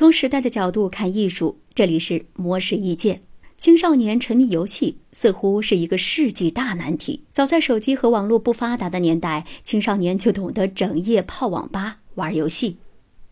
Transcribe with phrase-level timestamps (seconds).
[0.00, 3.20] 从时代的角度看艺术，这里是魔石意见。
[3.58, 7.24] 青少年沉迷游戏似乎是一个世纪大难题。
[7.34, 12.78] 早在手机和网络不发达的年代，青少年就懂得整夜泡网吧玩游戏。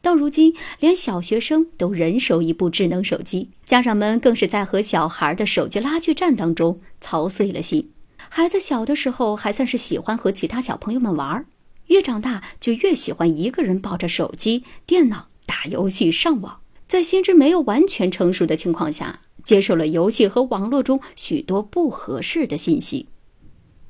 [0.02, 7.91] 到如今，连小学生都人手一部智能手机，家长们更是在和小孩的手机拉锯战当中操碎了心。
[8.29, 11.46] 孩子小的时候还算是喜欢和其他小朋友们玩，
[11.87, 15.29] 越长大就越喜欢一个人抱着手机、电脑。
[15.61, 23.08] 打游戏、上网，在心智没有完全成熟的情况下，接受了游戏和网络中许多不合适的信息，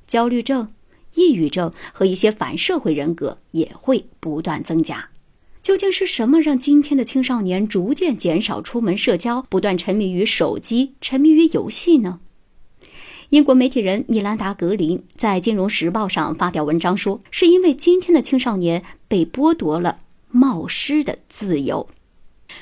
[0.07, 0.71] 焦虑症、
[1.15, 5.11] 抑郁症和一些反社会人格也会不断增加。
[5.61, 12.21] 究竟是什么让今天的青少年逐渐减少出门社交，不断沉迷于手机、沉迷于游戏呢？
[13.29, 19.99] 英国媒体人米兰达·格林在《金融时报》上发表文章说，是因为今天的青少年被剥夺了。
[20.31, 21.89] 冒失的自由，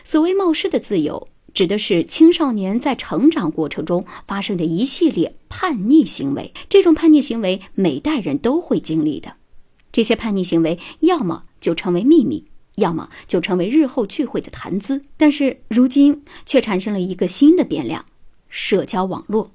[0.05, 6.53] 所谓冒失的自由，指的是青少年在成长过程中发生的一系列叛逆行为。
[6.69, 9.35] 这种叛逆行为，每代人都会经历的。
[9.91, 12.45] 这些叛逆行为，要么就成为秘密，
[12.77, 15.03] 要么就成为日后聚会的谈资。
[15.17, 18.05] 但是如今却产生了一个新的变量——
[18.49, 19.51] 社交网络。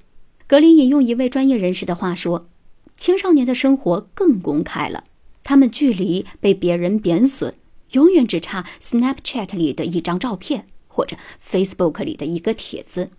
[0.48, 2.50] 格林引用一位专业人士的话说
[2.98, 5.04] ：“青少年的生活更公开了，
[5.44, 7.54] 他们距离被别人贬损。”
[7.92, 13.10] 永远只差 Snapchat 里的一张照片，或者 Facebook 里的一个帖子。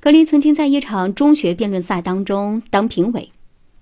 [0.00, 3.30] 格林曾经在一场中学辩论赛当中当评委，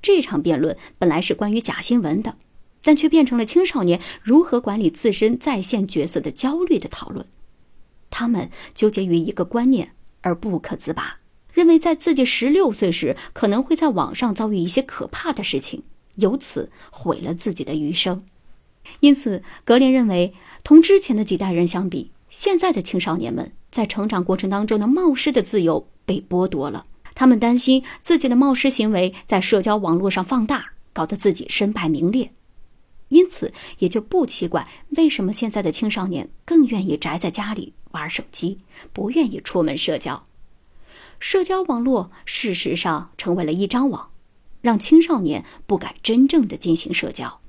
[0.02, 2.36] 这场辩论本来是关于假新闻的，
[2.82, 7.26] 但却变成了青少年如何管理自身在线角色的焦虑的讨论。
[8.10, 11.20] 他们纠结于一个观念而不可自拔，
[11.52, 15.82] 认为在自己十六岁时可能会在网上遭遇一些可怕的事情，
[16.16, 18.22] 由此毁了自己的余生。
[19.00, 20.32] 因此，格林认为，
[20.62, 26.86] 同之前的几代人相比，现在的青少年们在成长过程当中的冒失的自由被剥夺了。
[27.14, 32.32] 他们担心自己的冒失行为在社交网络上放大，搞得自己身败名裂。
[33.08, 34.66] 因此，也就不奇怪
[34.96, 38.58] 为什么现在的青少年更愿意宅在家里玩手机，
[38.92, 40.24] 不愿意出门社交。
[41.20, 44.10] 社交网络事实上成为了一张网，
[44.60, 47.40] 让青少年不敢真正的进行社交。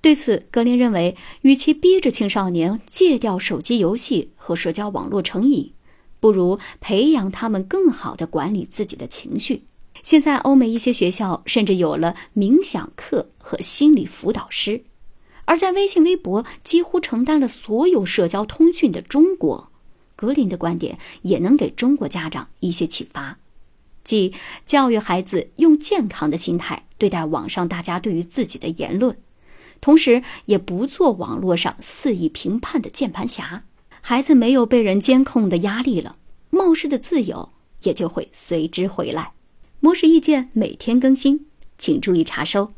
[0.00, 5.72] 对此，格林认为，与其逼着青少年戒掉手机游戏和社交网络成瘾，
[6.20, 9.64] 不如培养他们更好的管理自己的情绪。
[10.04, 14.84] 现在，欧美一些学校甚至有了冥想课和心理辅导师。
[15.46, 19.72] 而在微信、微博几乎承担了所有社交通讯的中国，
[20.14, 23.38] 格林的观点也能给中国家长一些启发，
[24.04, 24.32] 即
[24.64, 29.16] 教育孩子用健康的心态对待网上大家对于自己的言论。
[29.80, 33.64] 同时，也不做网络上肆意评判的键盘侠。
[34.00, 36.16] 孩子没有被人监控的压力了，
[36.50, 37.50] 冒失的自由
[37.82, 39.32] 也就会随之回来。
[39.80, 41.46] 模式意见每天更新，
[41.78, 42.72] 请注意查收。